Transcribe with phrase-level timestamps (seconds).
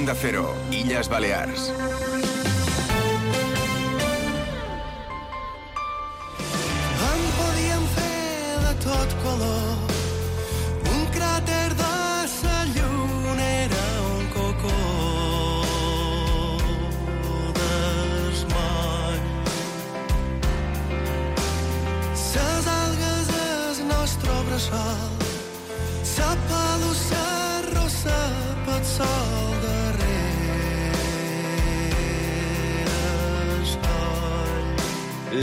[0.00, 1.70] Onda Cero, Illes Balears.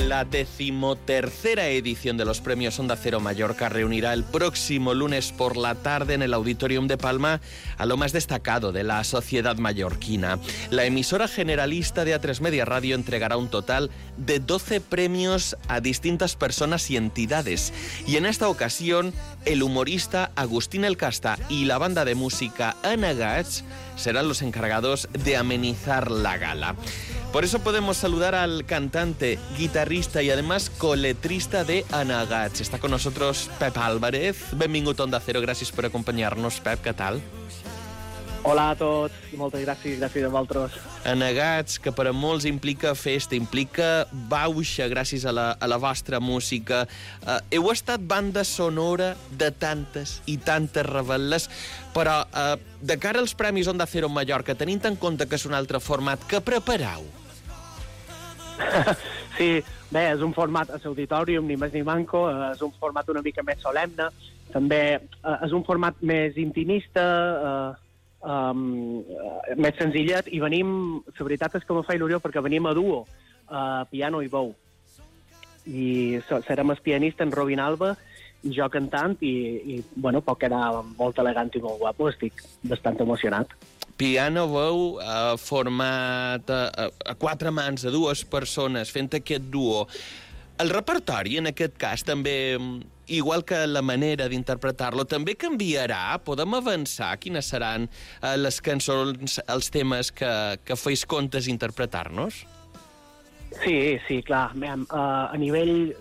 [0.05, 5.73] La decimotercera edición de los premios Onda Cero Mallorca reunirá el próximo lunes por la
[5.73, 7.41] tarde en el Auditorium de Palma
[7.77, 10.39] a lo más destacado de la sociedad mallorquina.
[10.69, 16.35] La emisora generalista de A3 Media Radio entregará un total de 12 premios a distintas
[16.35, 17.73] personas y entidades.
[18.05, 19.13] Y en esta ocasión,
[19.45, 23.63] el humorista Agustín El Casta y la banda de música Ana Gats
[23.95, 26.75] serán los encargados de amenizar la gala.
[27.37, 32.61] Por eso podemos saludar al cantante, guitarrista y además coletrista de Anagats.
[32.61, 34.37] Está con nosotros Pep Álvarez.
[34.53, 36.57] Benvingut a Onda Cero, gràcies per acompanyar-nos.
[36.65, 37.21] Pep, què tal?
[38.41, 40.79] Hola a tots i moltes gràcies, gràcies a vosaltres.
[41.05, 46.17] Anagats, que per a molts implica festa, implica bauxa gràcies a la, a la vostra
[46.17, 46.87] música.
[47.21, 51.45] Uh, heu estat banda sonora de tantes i tantes rebel·les,
[51.93, 55.53] però uh, de cara als Premis Onda Cero Mallorca, tenint en compte que és un
[55.53, 57.05] altre format, que preparau?
[59.37, 59.49] sí,
[59.91, 63.23] bé, és un format a l'auditorium, ni més ni manco, eh, és un format una
[63.25, 64.09] mica més solemne,
[64.53, 67.05] també eh, és un format més intimista,
[67.49, 67.87] eh,
[68.27, 70.69] um, eh, més senzillet, i venim,
[71.07, 73.03] la veritat és que me fa il·lusió perquè venim a duo,
[73.47, 74.53] uh, piano i bou.
[75.67, 77.95] I serem el pianista en Robin Alba,
[78.45, 79.33] i jo cantant, i,
[79.75, 83.51] i bueno, pot quedar molt elegant i molt guapo, estic bastant emocionat.
[83.97, 89.87] Piano veu eh, format a, a, a quatre mans, a dues persones, fent aquest duo.
[90.61, 92.57] El repertori, en aquest cas, també,
[93.13, 96.17] igual que la manera d'interpretar-lo, també canviarà?
[96.25, 97.11] Podem avançar?
[97.21, 100.31] Quines seran eh, les cançons, els temes que,
[100.65, 102.45] que feis comptes interpretar-nos?
[103.63, 104.51] Sí, sí, clar.
[104.57, 105.93] Uh, a nivell,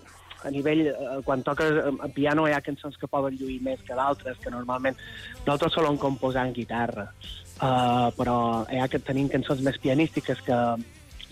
[0.47, 3.99] a nivell uh, quan toques a piano hi ha cançons que poden lluir més que
[3.99, 4.97] d'altres, que normalment
[5.43, 7.09] nosaltres solem composar en guitarra,
[7.59, 8.39] uh, però
[8.71, 10.61] hi ha que tenim cançons més pianístiques que,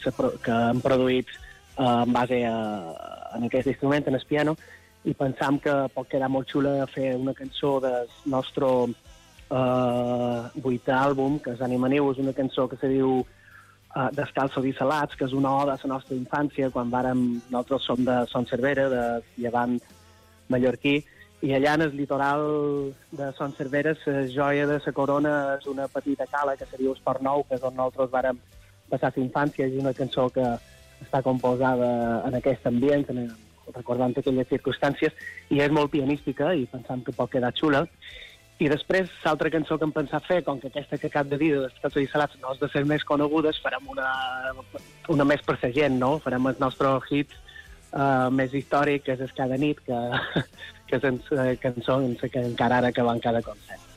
[0.05, 1.31] que han produït
[1.79, 2.57] uh, en base a,
[3.39, 4.57] en aquest instrument, en el piano,
[5.05, 8.71] i pensam que pot quedar molt xula fer una cançó del nostre
[9.55, 13.21] uh, vuitè àlbum, que és Anima Niu, és una cançó que se diu
[14.15, 18.01] Descalços i Salats, que és una oda a la nostra infància, quan vàrem, nosaltres som
[18.05, 19.05] de Son Cervera, de
[19.39, 19.77] Llevant
[20.51, 20.97] mallorquí,
[21.45, 22.43] i allà en el litoral
[23.13, 26.93] de Son Cervera, la joia de la corona és una petita cala que se diu
[26.93, 28.39] Esport Nou, que és on nosaltres vàrem
[28.91, 30.45] passar la infància, és una cançó que
[31.05, 31.89] està composada
[32.27, 33.29] en aquest ambient, en,
[33.75, 35.13] recordant aquelles circumstàncies,
[35.51, 37.85] i és molt pianística, i pensam que pot quedar xula.
[38.63, 41.51] I després, l'altra cançó que hem pensat fer, com que aquesta que acabo de dir,
[41.57, 44.11] de Descalços i Salats, no és de ser més conegudes, farem una,
[45.11, 46.13] una més per la gent, no?
[46.23, 49.99] Farem el nostre hit uh, més històric, que és Cada nit, que,
[50.91, 53.91] que és la cançó que encara ara que va cada concert.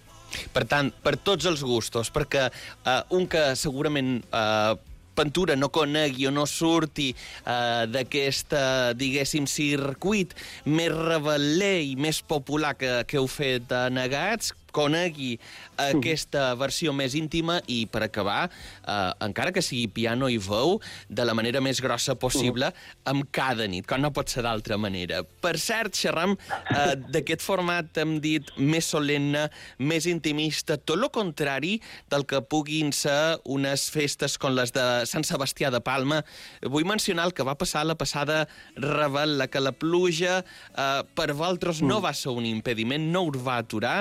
[0.53, 4.73] Per tant, per tots els gustos, perquè uh, un que segurament uh,
[5.17, 10.35] Ventura no conegui o no surti uh, d'aquest, uh, diguéssim, circuit
[10.69, 15.33] més rebel·ler i més popular que, que heu fet a Negats, conegui
[15.81, 20.77] aquesta versió més íntima i, per acabar, eh, encara que sigui piano i veu,
[21.09, 22.69] de la manera més grossa possible,
[23.09, 25.23] amb cada nit, com no pot ser d'altra manera.
[25.41, 29.47] Per cert, xerram eh, d'aquest format, hem dit, més solemne,
[29.79, 31.77] més intimista, tot el contrari
[32.11, 36.21] del que puguin ser unes festes com les de Sant Sebastià de Palma.
[36.65, 38.45] Vull mencionar el que va passar la passada
[38.75, 43.39] Rebel, la que la pluja eh, per vosaltres no va ser un impediment, no us
[43.43, 43.97] va aturar,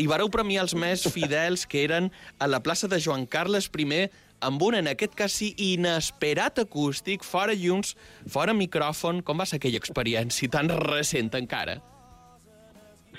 [0.00, 4.06] i vareu premiar els més fidels que eren a la plaça de Joan Carles I
[4.44, 7.94] amb un, en aquest cas sí, inesperat acústic, fora llums,
[8.28, 9.22] fora micròfon.
[9.24, 11.78] Com va ser aquella experiència tan recent encara?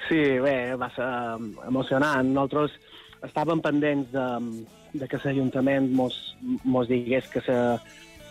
[0.08, 1.08] Sí, bé, va ser
[1.66, 2.30] emocionant.
[2.30, 2.78] Nosaltres
[3.26, 4.28] estàvem pendents de,
[5.02, 6.20] de que l'Ajuntament mos,
[6.64, 7.58] mos digués que se,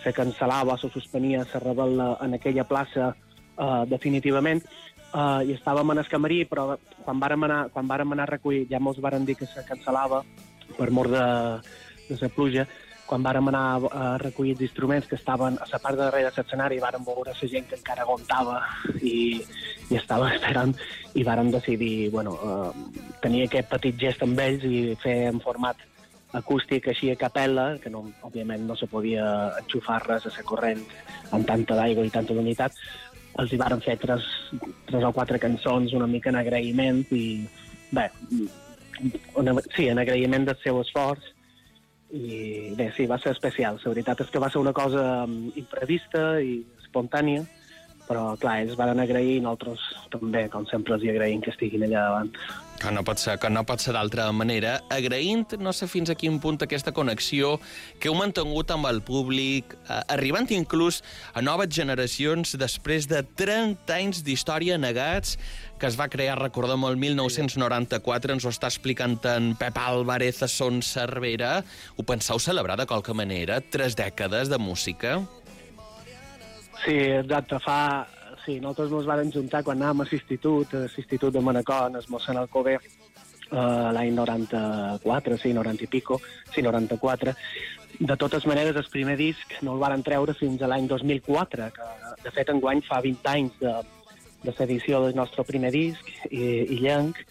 [0.04, 4.62] se cancel·lava, se suspenia la rebel en aquella plaça uh, definitivament,
[5.14, 6.74] uh, i estàvem en el camarí, però
[7.04, 10.24] quan vàrem anar, quan vàrem anar a recollir ja mos varen dir que se cancel·lava
[10.76, 11.24] per mort de,
[12.08, 12.66] de la pluja,
[13.04, 16.40] quan vàrem anar a recollir els instruments que estaven a la part de darrere de
[16.42, 18.60] l'escenari, vàrem veure la gent que encara aguantava
[19.02, 19.42] i,
[19.90, 20.72] i estava esperant
[21.14, 25.76] i vàrem decidir bueno, uh, tenir aquest petit gest amb ells i fer en format
[26.34, 29.24] acústic així a capella, que no, òbviament no se podia
[29.60, 30.80] enxufar res a la corrent
[31.30, 32.74] amb tanta d'aigua i tanta humitat,
[33.42, 34.26] els hi varen fer tres,
[34.88, 37.24] tres o quatre cançons una mica en agraïment i
[37.94, 38.08] bé,
[39.40, 41.32] una, sí, en agraïment del seu esforç
[42.14, 43.80] i bé, sí, va ser especial.
[43.82, 47.42] La veritat és que va ser una cosa mm, imprevista i espontània,
[48.08, 51.86] però clar, ells van agrair i nosaltres també, com sempre, els hi agraïm que estiguin
[51.86, 52.30] allà davant.
[52.82, 54.74] Que no pot ser, que no pot ser d'altra manera.
[54.92, 57.54] Agraint, no sé fins a quin punt aquesta connexió
[58.02, 61.00] que heu mantingut amb el públic, eh, arribant inclús
[61.32, 65.38] a noves generacions després de 30 anys d'història negats,
[65.78, 70.48] que es va crear, recordem, el 1994, ens ho està explicant en Pep Álvarez a
[70.50, 71.62] Son Cervera.
[71.96, 73.62] Ho penseu celebrar de qualque manera?
[73.62, 75.22] Tres dècades de música?
[76.84, 77.58] Sí, exacte.
[77.64, 78.06] Fa...
[78.44, 82.36] Sí, nosaltres ens vam juntar quan anàvem a l'institut, a l'institut de Manacor, el mossèn
[82.36, 86.20] Alcover, eh, l'any 94, sí, 90 i pico,
[86.52, 87.32] sí, 94.
[88.00, 91.88] De totes maneres, el primer disc no el varen treure fins a l'any 2004, que
[92.24, 93.74] de fet enguany fa 20 anys de,
[94.42, 97.22] de l'edició del nostre primer disc i, i llenc.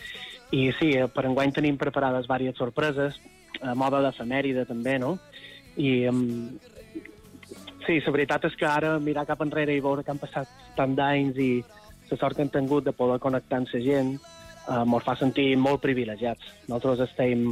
[0.50, 3.22] I sí, eh, per enguany tenim preparades diverses sorpreses,
[3.62, 5.20] a moda d'efemèride també, no?
[5.78, 6.10] I
[7.86, 10.96] sí, la veritat és que ara mirar cap enrere i veure que han passat tant
[10.96, 11.52] d'anys i
[12.10, 15.56] la sort que hem tingut de poder connectar amb la gent eh, ens fa sentir
[15.58, 16.52] molt privilegiats.
[16.68, 17.48] Nosaltres estem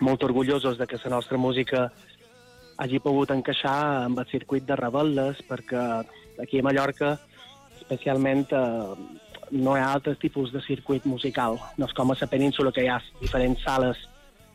[0.00, 1.90] molt orgullosos de que la nostra música
[2.76, 5.84] hagi pogut encaixar amb el circuit de rebel·les, perquè
[6.42, 7.16] aquí a Mallorca
[7.80, 8.96] especialment eh,
[9.50, 11.58] no hi ha altres tipus de circuit musical.
[11.78, 13.96] No és com a la península que hi ha diferents sales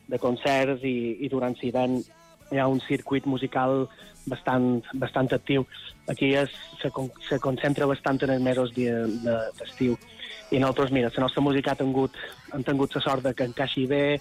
[0.07, 2.01] de concerts i, i durant l'hivern
[2.51, 3.87] hi ha un circuit musical
[4.25, 5.65] bastant, bastant actiu.
[6.11, 6.51] Aquí es,
[6.81, 6.91] se,
[7.29, 9.95] se concentra bastant en els mesos d'estiu.
[9.95, 10.19] De,
[10.51, 12.15] I nosaltres, mira, la nostra música ha tingut,
[12.51, 14.19] han tingut la sort de que encaixi bé,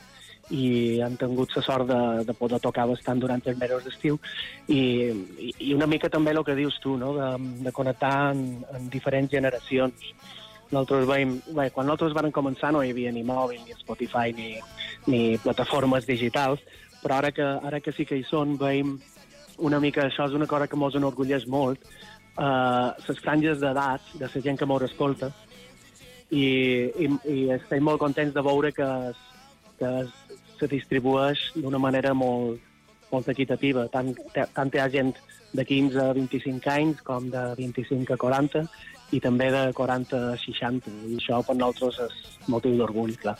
[0.51, 4.19] i han tingut la sort de, de poder tocar bastant durant els mesos d'estiu
[4.67, 4.81] i,
[5.63, 7.13] i una mica també el que dius tu, no?
[7.15, 7.31] de,
[7.67, 10.11] de connectar en, en diferents generacions.
[10.71, 14.53] Nosaltres veiem, bé, quan nosaltres vam començar no hi havia ni mòbil, ni Spotify, ni,
[15.11, 16.63] ni plataformes digitals,
[17.03, 18.97] però ara que, ara que sí que hi són, veiem
[19.59, 21.85] una mica, això és una cosa que ens enorgulleix molt,
[22.39, 25.33] uh, les franges d'edat de la gent que m'ho escolta,
[26.31, 26.45] i,
[27.03, 28.89] i, i estem molt contents de veure que,
[29.81, 29.93] que
[30.59, 32.61] se distribueix d'una manera molt,
[33.13, 33.87] molt equitativa.
[33.93, 35.15] Tant, tant hi ha gent
[35.53, 38.65] de 15 a 25 anys com de 25 a 40
[39.11, 40.91] i també de 40 a 60.
[41.11, 43.37] I això per nosaltres és motiu d'orgull, clar.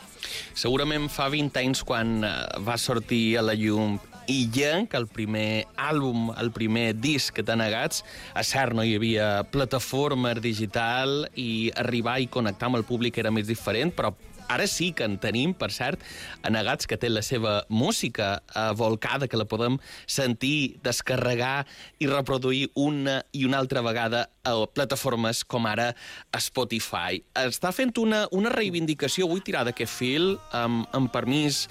[0.53, 2.33] Segurament fa 20 anys quan eh,
[2.65, 3.99] va sortir a la llum
[4.31, 8.03] i que el primer àlbum, el primer disc que t'ha negats,
[8.33, 13.31] a cert no hi havia plataforma digital i arribar i connectar amb el públic era
[13.31, 14.13] més diferent, però
[14.51, 16.03] Ara sí que en tenim, per cert,
[16.47, 21.65] Anegats, que té la seva música eh, volcada, que la podem sentir, descarregar
[21.99, 25.91] i reproduir una i una altra vegada a plataformes com ara
[26.37, 27.21] Spotify.
[27.37, 31.67] Està fent una, una reivindicació, vull tirar d'aquest fil, amb, amb permís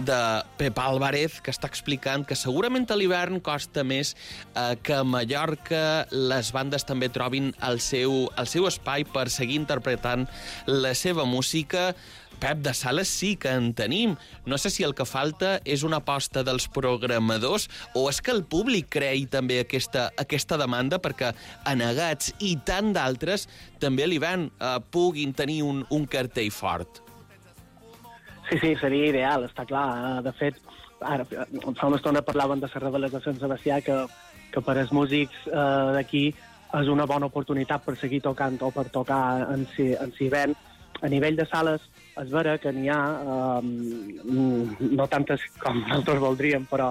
[0.00, 0.18] de
[0.56, 6.06] Pep Álvarez, que està explicant que segurament a l'hivern costa més eh, que a Mallorca
[6.12, 10.26] les bandes també trobin el seu, el seu espai per seguir interpretant
[10.66, 11.90] la seva música.
[12.40, 14.16] Pep, de sales sí que en tenim.
[14.46, 18.42] No sé si el que falta és una aposta dels programadors o és que el
[18.48, 21.34] públic creï també aquesta, aquesta demanda perquè
[21.68, 23.46] anegats i tant d'altres
[23.78, 27.02] també a l'hivern eh, puguin tenir un, un cartell fort.
[28.48, 29.86] Sí, sí, seria ideal, està clar.
[30.00, 30.56] Eh, de fet,
[31.00, 34.00] ara, fa una estona parlaven de les rebel·les de Sebastià, que,
[34.50, 36.30] que per als músics eh, d'aquí
[36.80, 40.56] és una bona oportunitat per seguir tocant o per tocar en, si, en Civent.
[41.00, 41.84] A nivell de sales,
[42.18, 43.62] és vera que n'hi ha, eh,
[44.90, 46.90] no tantes com nosaltres voldríem, però,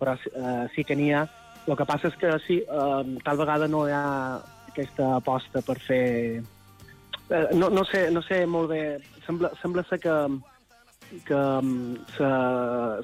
[0.00, 1.26] però eh, sí que n'hi ha.
[1.66, 4.04] El que passa és que sí, eh, tal vegada no hi ha
[4.70, 6.04] aquesta aposta per fer...
[7.28, 8.82] Eh, no, no, sé, no sé molt bé,
[9.26, 10.14] sembla, sembla ser que,
[11.26, 12.30] que um, se,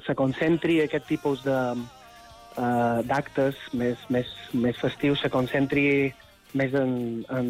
[0.05, 5.85] se concentri aquest tipus de uh, d'actes més, més, més festius, se concentri
[6.53, 6.95] més en,
[7.33, 7.49] en,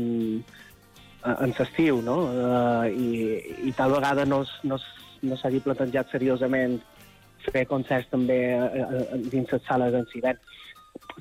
[1.24, 2.18] en l'estiu, no?
[2.28, 3.40] Uh, i,
[3.70, 4.80] I tal vegada no, no,
[5.24, 6.80] no s'hagi plantejat seriosament
[7.44, 10.40] fer concerts també uh, dins les sales en hivern.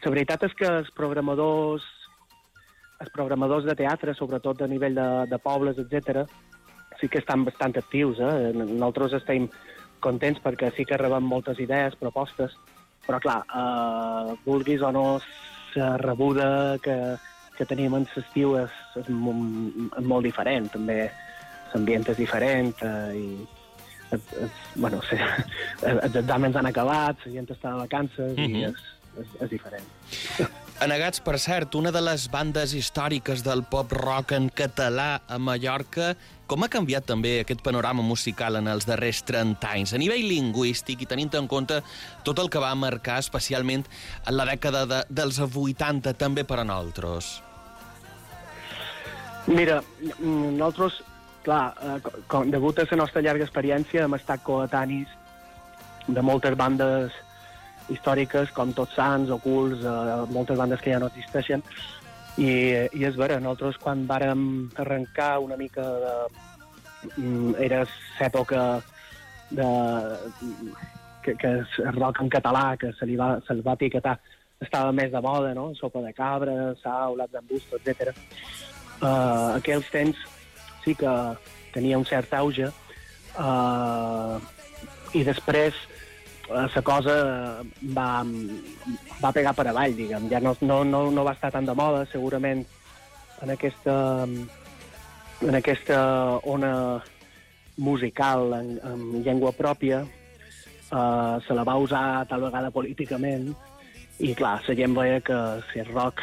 [0.03, 1.87] La veritat és que els programadors
[3.03, 6.23] els programadors de teatre, sobretot a nivell de, de pobles, etc,
[7.01, 8.21] sí que estan bastant actius.
[8.23, 8.53] Eh?
[8.55, 9.49] Nosaltres estem
[10.03, 12.55] contents perquè sí que rebem moltes idees, propostes,
[13.07, 15.07] però clar, eh, vulguis o no,
[15.75, 16.97] la rebuda que,
[17.59, 19.35] que tenim en l'estiu és, és, mo-
[19.99, 20.71] és molt diferent.
[20.73, 21.11] També
[21.75, 23.27] l'ambient és diferent eh, i
[24.13, 25.17] es, es, bueno, sí,
[25.93, 28.57] els exàmens han acabat, la gent està de vacances Mhm.
[28.57, 28.83] i és,
[29.21, 29.89] és, és diferent.
[30.85, 36.17] Anegats, per cert, una de les bandes històriques del pop-rock en català a Mallorca,
[36.53, 39.95] com ha canviat també aquest panorama musical en els darrers 30 anys?
[39.97, 41.79] A nivell lingüístic i tenint en compte
[42.27, 43.87] tot el que va marcar especialment
[44.27, 47.39] en la dècada de, dels 80 també per a nosaltres.
[49.49, 49.81] Mira,
[50.21, 51.01] nosaltres,
[51.43, 55.09] clar, eh, co- com, degut a la nostra llarga experiència, hem estat coetanis
[56.07, 57.17] de moltes bandes
[57.89, 61.65] històriques, com Tots Sants, Ocults, eh, moltes bandes que ja no existeixen,
[62.39, 62.51] i,
[62.97, 64.45] i és vera, nosaltres quan vàrem
[64.81, 66.15] arrencar una mica de...
[67.17, 67.83] mm, Era
[68.21, 68.63] l'època
[69.51, 69.69] de,
[71.23, 71.53] que, que
[71.85, 74.17] el rock en català, que se li va, se li va etiquetar,
[74.63, 75.73] estava més de moda, no?
[75.79, 78.13] Sopa de cabra, sau, l'ats d'embusto, etc.
[79.03, 80.19] Uh, aquells temps
[80.85, 81.13] sí que
[81.75, 84.37] tenia un cert auge uh,
[85.13, 85.92] i després eh,
[86.53, 87.15] la cosa
[87.97, 88.09] va,
[89.23, 90.29] va pegar per avall, diguem.
[90.31, 92.65] Ja no, no, no, no va estar tan de moda, segurament
[93.43, 93.97] en aquesta,
[95.43, 95.99] en aquesta
[96.45, 96.75] ona
[97.77, 103.49] musical en, en llengua pròpia uh, se la va usar tal vegada políticament
[104.23, 105.39] i clar, la gent veia que
[105.73, 106.21] si el rock,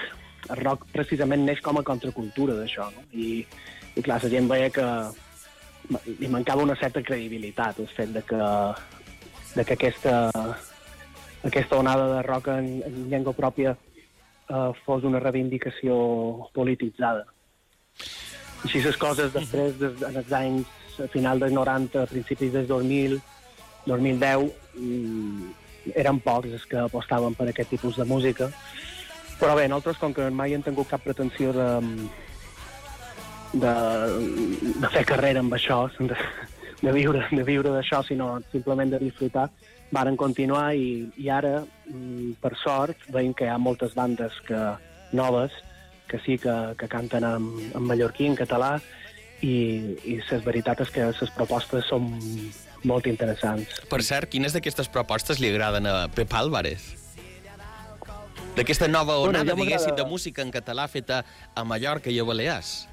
[0.50, 3.04] el rock precisament neix com a contracultura d'això, no?
[3.12, 3.42] I,
[3.98, 4.86] i clar, la gent veia que
[6.20, 8.44] li mancava una certa credibilitat el fet de que,
[9.56, 10.32] de que aquesta,
[11.44, 17.26] aquesta onada de rock en, en llengua pròpia eh, fos una reivindicació polititzada.
[18.66, 22.68] Així les coses després, des, en els anys a final dels 90, a principis dels
[22.68, 23.20] 2000,
[23.88, 25.52] 2010, mm,
[25.96, 28.50] eren pocs els que apostaven per aquest tipus de música.
[29.40, 31.70] Però bé, nosaltres, com que mai hem tingut cap pretensió de,
[33.54, 33.74] de,
[34.84, 35.86] de fer carrera amb això,
[36.82, 39.50] de, viure de viure d'això, sinó simplement de disfrutar,
[39.92, 44.60] varen continuar i, i ara, mm, per sort, veiem que hi ha moltes bandes que,
[45.12, 45.52] noves
[46.10, 47.46] que sí que, que canten en,
[47.76, 48.80] en mallorquí, en català,
[49.42, 52.10] i, i la veritat és que les propostes són
[52.84, 53.78] molt interessants.
[53.92, 56.96] Per cert, quines d'aquestes propostes li agraden a Pep Álvarez?
[58.58, 61.24] D'aquesta nova Bueno, onada, m'agrada- diguéssim, de música en català feta
[61.56, 62.89] a Mallorca i a Balears.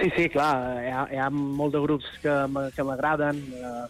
[0.00, 3.84] Sí, sí, clar, hi ha, hi ha molt de grups que m'agraden, eh,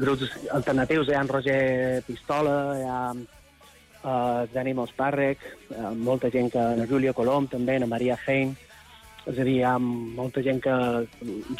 [0.00, 6.58] grups alternatius, hi ha en Roger Pistola, hi ha eh, Dani eh, molta gent que...
[6.58, 8.56] En Júlia Colom, també, en Maria Hein,
[9.26, 10.74] és a dir, hi ha molta gent que,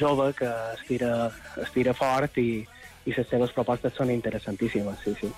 [0.01, 1.31] jove que estira,
[1.63, 2.67] estira fort i,
[3.05, 5.29] i les seves propostes són interessantíssimes, sí, sí.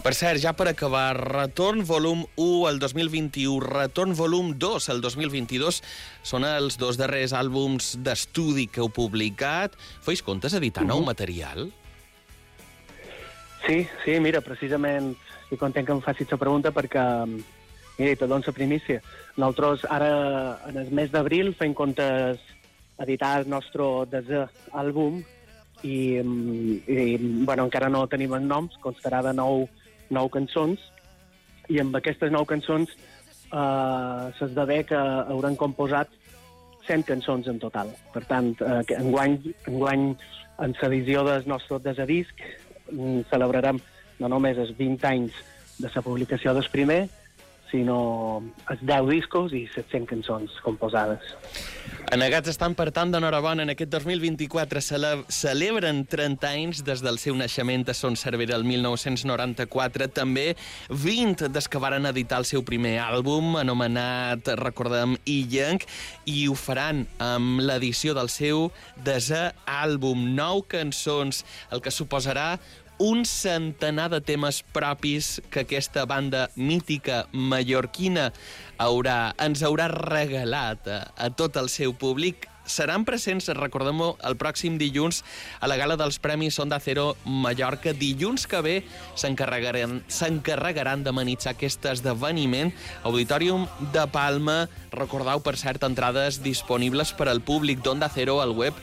[0.00, 5.82] Per cert, ja per acabar, Retorn volum 1 el 2021, Retorn volum 2 el 2022,
[6.24, 9.76] són els dos darrers àlbums d'estudi que heu publicat.
[10.04, 11.68] Feis comptes editar nou material?
[13.66, 15.12] Sí, sí, mira, precisament
[15.42, 17.02] estic content que em facis la pregunta perquè,
[17.98, 19.02] mira, te dono la primícia.
[19.36, 22.40] Nosaltres ara, en el mes d'abril, fem comptes
[23.00, 24.46] editar el nostre desè
[24.76, 25.20] àlbum
[25.82, 29.66] i, mm, i, bueno, encara no tenim els noms, constarà de nou,
[30.10, 30.80] nou cançons
[31.70, 36.10] i amb aquestes nou cançons eh, s'esdevé que hauran composat
[36.88, 37.92] 100 cançons en total.
[38.14, 39.38] Per tant, eh, enguany,
[39.70, 40.10] enguany
[40.60, 42.44] en l'edició del nostre desè disc
[42.90, 43.80] mm, celebrarem
[44.20, 45.38] no només els 20 anys
[45.80, 47.00] de la publicació del primer,
[47.70, 51.34] sinó els 10 discos i 700 cançons composades.
[52.10, 53.62] Anegats estan, per tant, d'enhorabona.
[53.62, 58.64] En aquest 2024 cele celebren 30 anys des del seu naixement a Son Cervera el
[58.66, 60.08] 1994.
[60.10, 60.56] També
[60.90, 65.86] 20 des que varen editar el seu primer àlbum, anomenat, recordem, Illenc,
[66.26, 68.72] i ho faran amb l'edició del seu
[69.06, 70.32] desè àlbum.
[70.34, 72.56] Nou cançons, el que suposarà
[73.00, 78.28] un centenar de temes propis que aquesta banda mítica mallorquina
[78.76, 84.76] haurà, ens haurà regalat a, a tot el seu públic seran presents, recordem-ho, el pròxim
[84.78, 85.24] dilluns
[85.60, 87.92] a la gala dels Premis Onda Cero Mallorca.
[87.96, 88.76] Dilluns que ve
[89.18, 92.72] s'encarregaran s'encarregaran d'amenitzar aquest esdeveniment.
[93.02, 94.62] Auditorium de Palma,
[94.94, 98.76] recordeu, per cert, entrades disponibles per al públic d'Onda Cero al web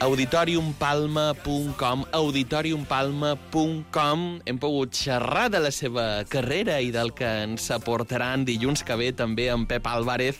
[0.00, 8.84] auditoriumpalma.com auditoriumpalma.com Hem pogut xerrar de la seva carrera i del que ens aportaran dilluns
[8.84, 10.36] que ve també en Pep Álvarez,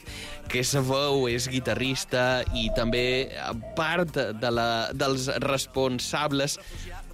[0.51, 3.29] que veu, és guitarrista i també
[3.77, 6.59] part de la, dels responsables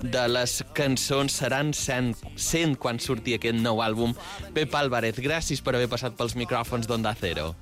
[0.02, 4.14] de les cançons seran 100, 100 quan surti aquest nou àlbum.
[4.54, 7.54] Pep Álvarez, gràcies per haver passat pels micròfons d'Onda Cero.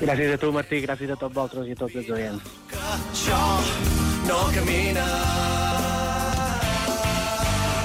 [0.00, 2.42] Gràcies a tu, Martí, gràcies a tots vosaltres i a tots els oients.
[3.20, 3.38] Això
[4.24, 5.06] no camina.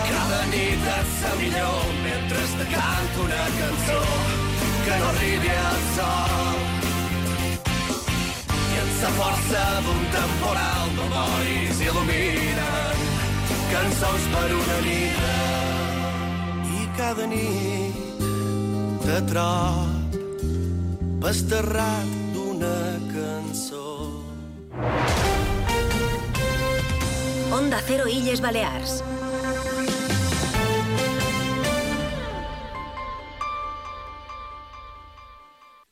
[0.07, 3.97] Cada nit et sa millor mentre te canto una cançó
[4.85, 6.55] que no arribi al sol.
[8.47, 13.03] I en sa força d'un temporal memoris il·luminen
[13.73, 15.19] cançons per una nit.
[16.79, 18.23] I cada nit
[19.03, 20.15] te trob
[21.19, 22.77] Basterrat d'una
[23.11, 23.83] cançó.
[27.55, 29.14] Onda Cero Illes Balears.